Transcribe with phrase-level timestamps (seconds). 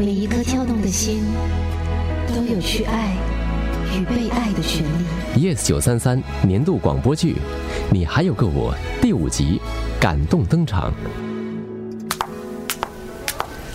[0.00, 1.22] 每一颗跳动的心，
[2.26, 3.14] 都有去爱
[3.94, 5.46] 与被爱的权利。
[5.52, 7.34] Yes 九三三年度广播剧
[7.90, 9.60] 《你还有个我》第五集，
[10.00, 10.90] 感动登场。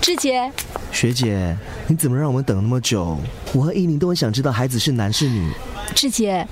[0.01, 0.51] 志杰，
[0.91, 3.19] 学姐，你怎么让我们等那么久？
[3.53, 5.51] 我和依宁都很想知道孩子是男是女。
[5.93, 6.47] 志杰，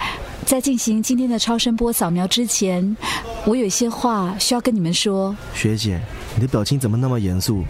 [0.45, 2.95] 在进行今天的超声波扫描之前，
[3.43, 5.35] 我有一些话需要跟你们说。
[5.55, 5.99] 学姐，
[6.35, 7.63] 你的表情怎么那么严肃？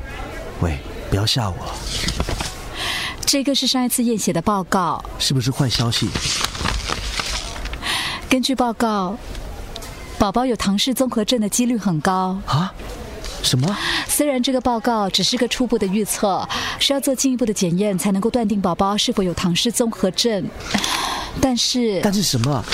[0.59, 0.77] 喂，
[1.13, 1.55] 不要吓我，
[3.23, 6.09] 这个是上一次验血的报告，是不是坏消息？
[8.27, 9.15] 根据报告，
[10.17, 12.35] 宝宝有唐氏综合症的几率很高。
[12.47, 12.73] 啊？
[13.43, 13.77] 什么？
[14.07, 16.49] 虽然这个报告只是个初步的预测，
[16.79, 20.43] 是要做进一步的检验才能够断定宝宝是否有唐氏综合症，
[21.39, 22.65] 但是但是什么？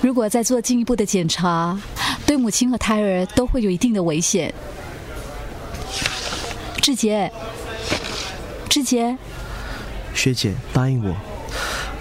[0.00, 1.78] 如果再做进一步的检查，
[2.26, 4.52] 对母亲和胎儿都会有一定的危险。
[6.82, 7.30] 志杰，
[8.68, 9.16] 志杰，
[10.12, 11.14] 学姐，答应我，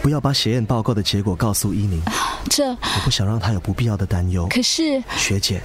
[0.02, 2.02] 不要把血验报告的结果告诉依宁，
[2.50, 4.48] 这我不想让她有不必要的担忧。
[4.50, 5.62] 可是学姐，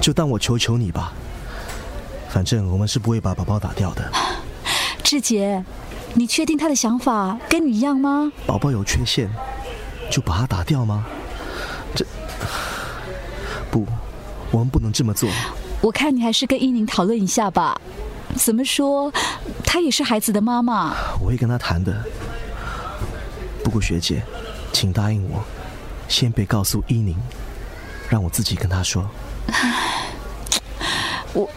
[0.00, 1.12] 就当我求求你吧。
[2.28, 4.10] 反正我们是不会把宝宝打掉的。
[5.04, 5.64] 志杰，
[6.14, 8.32] 你确定他的想法跟你一样吗？
[8.44, 9.30] 宝宝有缺陷，
[10.10, 11.06] 就把它打掉吗？
[11.94, 12.04] 这
[13.70, 13.86] 不，
[14.50, 15.30] 我们不能这么做。
[15.80, 17.80] 我看你还是跟依宁讨论一下吧。
[18.36, 19.12] 怎么说，
[19.64, 20.94] 她也是孩子的妈妈。
[21.20, 22.04] 我会跟她谈的。
[23.64, 24.22] 不过学姐，
[24.72, 25.42] 请答应我，
[26.08, 27.16] 先别告诉依宁，
[28.08, 29.08] 让我自己跟她说。
[31.32, 31.48] 我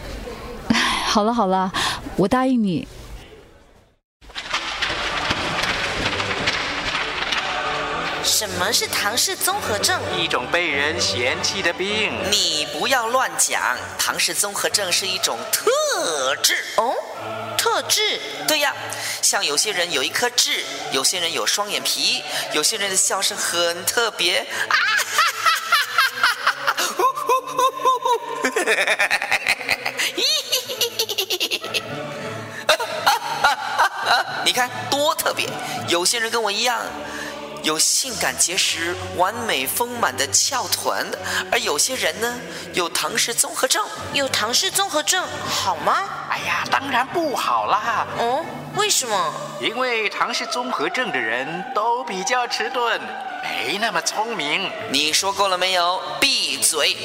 [1.06, 1.72] 好了好了，
[2.16, 2.86] 我答应你。
[8.40, 10.00] 什么是唐氏综合症？
[10.18, 12.10] 一种被人嫌弃的病。
[12.30, 16.94] 你不要乱讲，唐氏综合症是一种特质哦，
[17.58, 18.18] 特质。
[18.48, 18.74] 对呀，
[19.20, 22.24] 像有些人有一颗痣，有些人有双眼皮，
[22.54, 24.38] 有些人的笑声很特别。
[24.38, 24.74] 啊
[32.66, 33.54] 哈哈
[34.06, 34.24] 哈！
[34.46, 35.46] 你看多特别！
[35.88, 36.80] 有些人跟我一样。
[37.62, 41.06] 有性感结实、完美丰满的翘臀，
[41.50, 42.40] 而有些人呢
[42.72, 43.84] 有唐氏综合症。
[44.12, 46.04] 有唐氏综合症好吗？
[46.30, 48.06] 哎呀，当然不好啦！
[48.18, 48.44] 哦，
[48.76, 49.34] 为什么？
[49.60, 53.00] 因为唐氏综合症的人都比较迟钝，
[53.42, 54.70] 没那么聪明。
[54.90, 56.00] 你说够了没有？
[56.20, 56.96] 闭嘴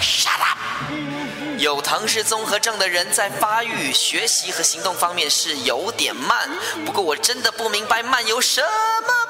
[0.00, 1.15] ！Shut up！
[1.58, 6.48] 有唐氏综合症的人在发育、学习和行动方面是有点慢，
[6.84, 8.68] 不过我真的不明白慢有什么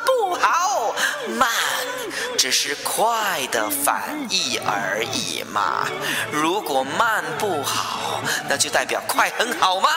[0.04, 0.94] 不好。
[1.38, 1.48] 慢
[2.38, 5.86] 只是快的反义而已嘛。
[6.32, 9.90] 如果慢不好，那就代表快很好吗？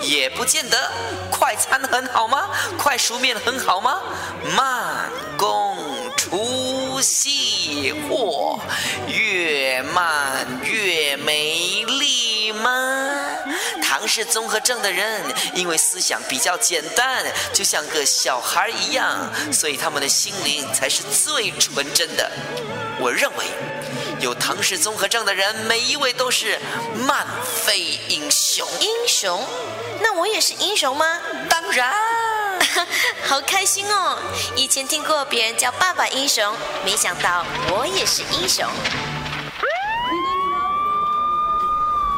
[0.00, 0.90] 也不见得。
[1.30, 2.48] 快餐很好吗？
[2.78, 4.00] 快熟面很好吗？
[4.56, 5.76] 慢工
[6.16, 8.60] 出细货，
[9.08, 10.46] 越慢
[10.80, 12.70] 越美丽吗？
[13.82, 15.22] 唐氏综合症的人
[15.54, 22.30] 因为思想比较简单，就像个小孩一样，所以他们的心灵才是最纯真的。
[22.98, 23.44] 我认为，
[24.20, 26.58] 有唐氏综合症的人，每一位都是
[27.06, 28.66] 漫飞英雄。
[28.80, 29.46] 英雄？
[30.00, 31.20] 那我也是英雄吗？
[31.48, 31.94] 当然。
[33.26, 34.18] 好开心哦！
[34.54, 36.54] 以前听过别人叫爸爸英雄，
[36.84, 38.66] 没想到我也是英雄。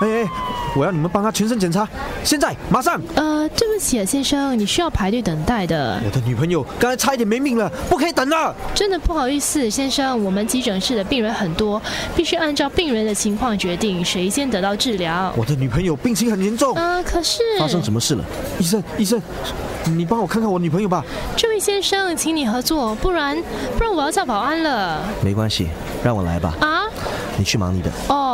[0.03, 0.29] 哎哎，
[0.75, 1.89] 我要你们帮他全身检查，
[2.25, 3.01] 现在马上！
[3.15, 6.03] 呃，对不起啊，先生，你需要排队等待的。
[6.05, 8.53] 我的女朋友刚才差一点没命了，不可以等了。
[8.75, 11.81] 真的不好意思，先生，我们急诊室的病人很多，
[12.17, 15.33] 必须按照病人的情况决定谁先得到治疗。
[15.37, 16.75] 我的女朋友病情很严重。
[16.75, 18.25] 啊、呃，可是发生什么事了？
[18.59, 19.23] 医生，医生，
[19.97, 21.05] 你帮我看看我女朋友吧。
[21.37, 23.41] 这位先生，请你合作，不然
[23.79, 25.01] 不然我要叫保安了。
[25.23, 25.69] 没关系，
[26.03, 26.55] 让我来吧。
[26.61, 26.83] 啊？
[27.39, 27.91] 你去忙你的。
[28.09, 28.32] 哦。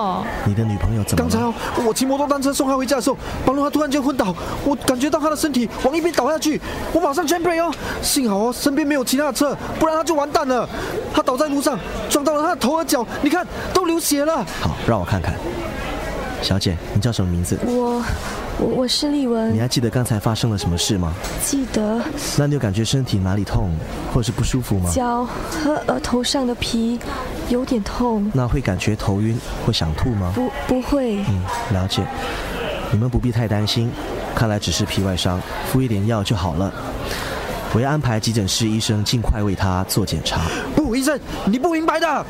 [0.48, 1.22] 你的女朋友怎么？
[1.22, 1.52] 刚才哦，
[1.86, 4.34] 我骑摩托单车送她回家的时候，帮助她突然间昏倒，
[4.64, 6.60] 我感觉到她的身体往一边倒下去，
[6.92, 10.66] 我马上全 brake 哦，幸好哦身边没有其他的车，不然她就完蛋了。
[11.12, 11.78] 她倒在路上，
[12.08, 14.44] 撞到了她的头和脚，你看都流血了。
[14.60, 15.34] 好，让我看看。
[16.40, 17.58] 小姐，你叫什么名字？
[17.66, 18.00] 我，
[18.58, 19.52] 我我是丽文。
[19.52, 21.12] 你还记得刚才发生了什么事吗？
[21.44, 22.00] 记得。
[22.38, 23.72] 那你有感觉身体哪里痛，
[24.14, 24.88] 或者是不舒服吗？
[24.94, 27.00] 脚和额头上的皮
[27.48, 28.30] 有点痛。
[28.34, 30.32] 那会感觉头晕或想吐吗？
[30.34, 31.18] 不，不会。
[31.28, 31.42] 嗯，
[31.72, 32.02] 了解。
[32.90, 33.90] 你们不必太担心，
[34.34, 36.72] 看来只是皮外伤，敷一点药就好了。
[37.74, 40.40] 我要安排急诊室医生尽快为他做检查。
[40.74, 42.26] 不，医生，你不明白的。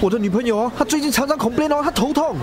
[0.00, 2.36] 我的女朋友哦，她最近常常恐变哦，她头痛。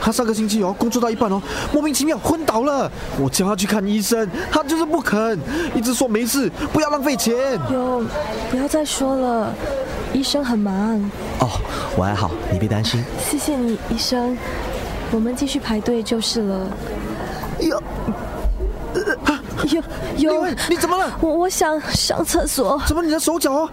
[0.00, 1.42] 她上个星期哦，工作到一半哦，
[1.72, 2.90] 莫名其妙昏倒了。
[3.20, 5.38] 我叫她去看医生，她就是不肯，
[5.74, 7.34] 一直说没事，不要浪费钱。
[7.70, 8.04] 有，
[8.50, 9.52] 不要再说了，
[10.12, 10.98] 医生很忙。
[11.40, 11.50] 哦，
[11.96, 13.02] 我还好，你别担心。
[13.28, 14.38] 谢谢你，医生。
[15.10, 16.66] 我们继续排队就是了。
[17.60, 17.82] 有，
[19.70, 19.82] 有
[20.16, 21.16] 有，你怎么了？
[21.20, 22.80] 我我想上厕所。
[22.86, 23.70] 怎么你的手脚哦，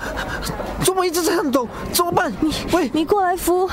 [0.83, 1.67] 怎么一直在颤抖？
[1.91, 2.31] 怎么办？
[2.39, 3.69] 你喂，你过来扶。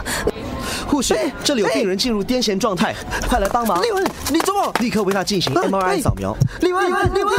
[0.88, 1.14] 护士，
[1.44, 2.94] 这里有病人进入癫痫状态，
[3.28, 3.82] 快来帮忙。
[3.82, 4.72] 丽文，你怎么？
[4.80, 6.36] 立刻为他进行 MRI 扫描。
[6.60, 7.34] 丽文，丽文，丽文，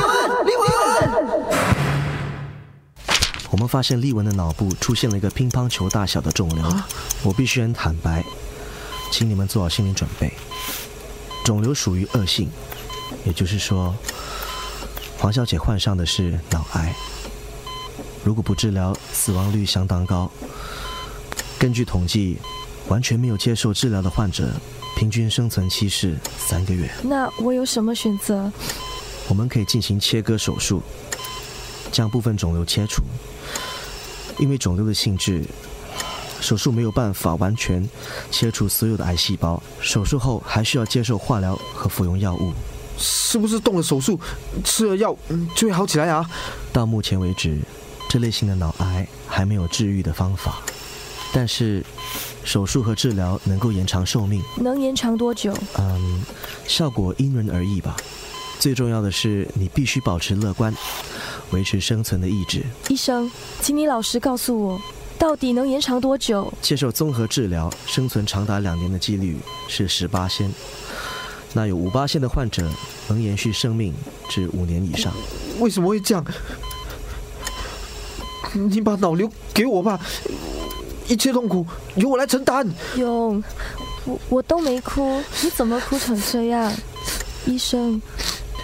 [0.45, 0.67] 丽文。
[3.49, 6.63] 我们发现丽文的脑部出现了一个乒乓球大小的肿瘤。
[7.23, 8.23] 我必须很坦白，
[9.09, 10.31] 请你们做好心理准备。
[11.45, 12.49] 肿瘤属于恶性，
[13.23, 13.95] 也就是说，
[15.19, 16.93] 黄小姐患上的是脑癌。
[18.23, 20.29] 如果不治疗，死亡率相当高。
[21.57, 22.37] 根据统计，
[22.87, 24.53] 完全没有接受治疗的患者，
[24.95, 26.89] 平均生存期是三个月。
[27.03, 28.51] 那我有什么选择？
[29.27, 30.81] 我们可以进行切割手术，
[31.91, 33.01] 将部分肿瘤切除。
[34.37, 35.43] 因为肿瘤的性质，
[36.39, 37.87] 手术没有办法完全
[38.29, 39.61] 切除所有的癌细胞。
[39.81, 42.53] 手术后还需要接受化疗和服用药物。
[42.97, 44.19] 是不是动了手术，
[44.63, 45.15] 吃了药
[45.55, 46.29] 就会好起来啊？
[46.73, 47.59] 到目前为止，
[48.09, 50.61] 这类型的脑癌还没有治愈的方法。
[51.33, 51.83] 但是，
[52.43, 54.41] 手术和治疗能够延长寿命。
[54.55, 55.53] 能延长多久？
[55.77, 56.23] 嗯，
[56.65, 57.95] 效果因人而异吧。
[58.59, 60.73] 最重要的是，你必须保持乐观，
[61.51, 62.63] 维持生存的意志。
[62.87, 63.29] 医生，
[63.61, 64.81] 请你老实告诉我，
[65.19, 66.51] 到底能延长多久？
[66.61, 70.51] 接受综合治疗，生存长达两年的几率是十八仙。
[71.53, 72.69] 那有五八线的患者
[73.07, 73.93] 能延续生命
[74.29, 75.13] 至五年以上。
[75.59, 76.25] 为什么会这样？
[78.53, 79.99] 你把脑瘤给我吧，
[81.07, 81.65] 一切痛苦
[81.95, 82.67] 由我来承担。
[82.95, 83.43] 勇，
[84.05, 86.73] 我我都没哭，你怎么哭成这样？
[87.45, 88.01] 医生，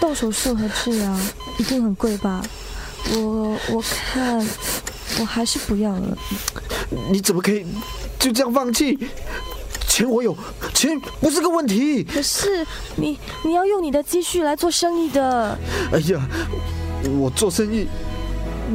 [0.00, 1.16] 动手术和治疗
[1.58, 2.44] 一定很贵吧？
[3.12, 4.46] 我我看
[5.20, 6.18] 我还是不要了。
[7.10, 7.66] 你怎么可以
[8.18, 8.98] 就这样放弃？
[9.94, 10.36] 钱我有，
[10.74, 12.02] 钱不是个问题。
[12.02, 15.56] 可是你你要用你的积蓄来做生意的。
[15.92, 16.28] 哎呀，
[17.16, 17.86] 我做生意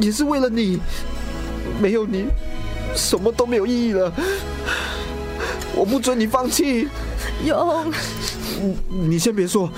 [0.00, 0.80] 也是为了你，
[1.78, 2.24] 没有你，
[2.96, 4.10] 什么都没有意义了。
[5.74, 6.88] 我不准你放弃。
[7.44, 7.92] 勇，
[8.88, 9.70] 你先别说。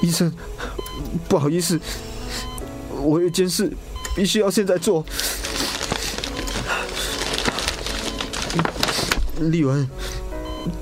[0.00, 0.32] 医生，
[1.28, 1.80] 不好意思，
[3.02, 3.72] 我有件事
[4.14, 5.04] 必须要现在做。
[9.40, 9.88] 丽文，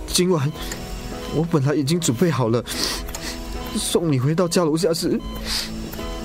[0.09, 0.51] 今晚
[1.35, 2.65] 我本来已经准备好了，
[3.77, 5.19] 送你回到家楼下时，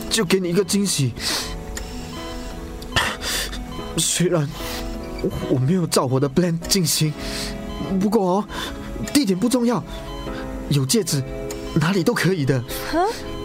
[0.09, 1.13] 就给你一个惊喜。
[3.97, 4.50] 虽然
[5.50, 7.13] 我没有照我的 plan 进行，
[8.00, 8.45] 不过哦，
[9.13, 9.83] 地点不重要，
[10.69, 11.21] 有戒指
[11.75, 12.63] 哪里都可以的。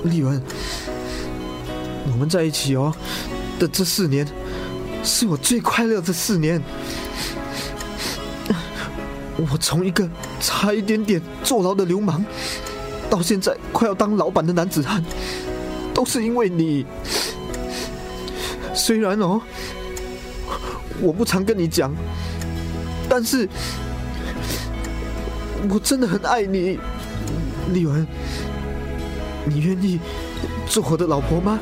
[0.05, 0.43] 丽文，
[2.11, 2.94] 我们在一起哦
[3.58, 4.26] 的这四年，
[5.05, 6.62] 是我最快乐的四年。
[9.38, 10.08] 我从一个
[10.40, 12.23] 差一点点坐牢的流氓，
[13.08, 15.02] 到现在快要当老板的男子汉，
[15.94, 16.85] 都是因为你。
[18.75, 19.40] 虽然哦，
[21.00, 21.94] 我不常跟你讲，
[23.08, 23.49] 但是
[25.69, 26.79] 我真的很爱你，
[27.73, 28.06] 丽文。
[29.44, 29.99] 你愿意
[30.66, 31.59] 做我的老婆吗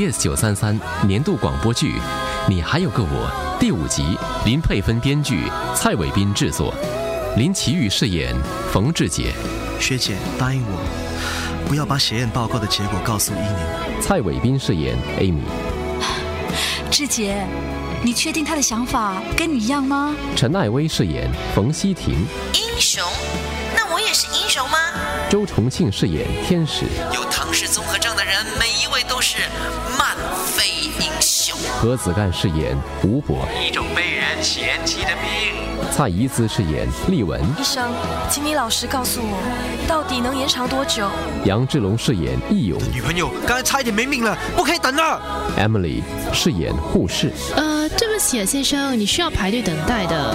[0.00, 1.92] ？Yes 九三三年度广播剧
[2.48, 3.30] 《你还有个我》
[3.60, 4.16] 第五集，
[4.46, 5.42] 林佩芬编剧，
[5.74, 6.72] 蔡伟斌制作，
[7.36, 8.34] 林奇宇饰演
[8.72, 9.34] 冯志杰。
[9.78, 14.00] 学姐答应我，不要把血验报告的结果告诉伊宁。
[14.00, 15.42] 蔡伟斌饰演 Amy。
[16.90, 17.46] 志杰，
[18.02, 20.16] 你确定他的想法跟你一样吗？
[20.34, 22.14] 陈艾薇饰演冯希婷。
[22.54, 23.04] 英雄？
[24.12, 24.78] 是英雄吗？
[25.28, 26.84] 周重庆饰演天使。
[27.14, 29.38] 有唐氏综合症的人，每一位都是
[29.98, 31.56] 漫飞英雄。
[31.78, 33.46] 何子干饰演吴博。
[33.64, 35.54] 一种被人嫌弃的病。
[35.92, 37.90] 蔡怡姿饰演丽文，医生，
[38.30, 39.38] 请你老实告诉我，
[39.88, 41.08] 到底能延长多久？
[41.44, 45.20] 杨志龙饰演义勇，女朋友刚才差一点没命了，不可以等了。
[45.58, 46.02] Emily
[46.32, 47.32] 饰演护士。
[47.56, 50.34] 呃，对不起啊，先生，你需要排队等待的。